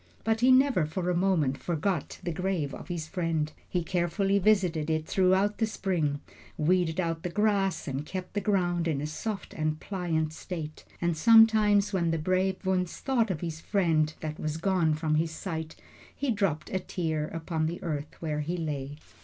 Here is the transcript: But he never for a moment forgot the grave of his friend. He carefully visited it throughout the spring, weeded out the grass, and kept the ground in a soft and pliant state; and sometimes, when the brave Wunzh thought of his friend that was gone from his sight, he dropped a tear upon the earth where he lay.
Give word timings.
But 0.23 0.39
he 0.41 0.51
never 0.51 0.87
for 0.87 1.11
a 1.11 1.15
moment 1.15 1.59
forgot 1.59 2.19
the 2.23 2.31
grave 2.33 2.73
of 2.73 2.87
his 2.87 3.07
friend. 3.07 3.51
He 3.69 3.83
carefully 3.83 4.39
visited 4.39 4.89
it 4.89 5.05
throughout 5.05 5.59
the 5.59 5.67
spring, 5.67 6.21
weeded 6.57 6.99
out 6.99 7.21
the 7.21 7.29
grass, 7.29 7.87
and 7.87 8.03
kept 8.03 8.33
the 8.33 8.41
ground 8.41 8.87
in 8.87 8.99
a 8.99 9.05
soft 9.05 9.53
and 9.53 9.79
pliant 9.79 10.33
state; 10.33 10.85
and 11.01 11.15
sometimes, 11.15 11.93
when 11.93 12.09
the 12.09 12.17
brave 12.17 12.65
Wunzh 12.65 12.89
thought 12.95 13.29
of 13.29 13.41
his 13.41 13.61
friend 13.61 14.11
that 14.21 14.39
was 14.39 14.57
gone 14.57 14.95
from 14.95 15.13
his 15.13 15.29
sight, 15.29 15.75
he 16.15 16.31
dropped 16.31 16.71
a 16.71 16.79
tear 16.79 17.27
upon 17.27 17.67
the 17.67 17.79
earth 17.83 18.15
where 18.21 18.39
he 18.39 18.57
lay. 18.57 18.97